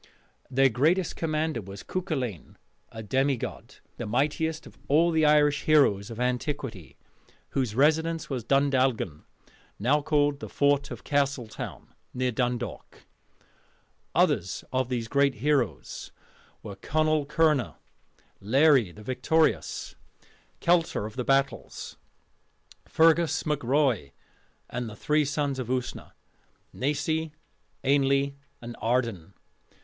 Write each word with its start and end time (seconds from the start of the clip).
Their 0.49 0.69
greatest 0.69 1.15
commander 1.15 1.61
was 1.61 1.83
Cuculainn, 1.83 2.55
a 2.91 3.03
demigod, 3.03 3.75
the 3.97 4.07
mightiest 4.07 4.65
of 4.65 4.75
all 4.87 5.11
the 5.11 5.25
Irish 5.27 5.65
heroes 5.65 6.09
of 6.09 6.19
antiquity, 6.19 6.97
whose 7.49 7.75
residence 7.75 8.27
was 8.27 8.43
Dundalgan, 8.43 9.25
now 9.77 10.01
called 10.01 10.39
the 10.39 10.49
Fort 10.49 10.89
of 10.89 11.03
Castletown, 11.03 11.93
near 12.15 12.31
Dundalk. 12.31 13.05
Others 14.15 14.63
of 14.73 14.89
these 14.89 15.07
great 15.07 15.35
heroes 15.35 16.11
were 16.63 16.75
Conall 16.75 17.27
Kernagh, 17.27 17.75
Laery 18.41 18.91
the 18.91 19.03
Victorious, 19.03 19.93
Keltar 20.61 21.05
of 21.05 21.15
the 21.15 21.23
Battles, 21.23 21.97
Fergus 22.87 23.45
mac 23.45 23.63
Roy, 23.63 24.13
and 24.67 24.89
the 24.89 24.95
three 24.95 25.25
Sons 25.25 25.59
of 25.59 25.67
Usna 25.67 26.13
Naisi, 26.73 27.33
Ainnle, 27.83 28.33
and 28.63 28.75
Ardan. 28.81 29.33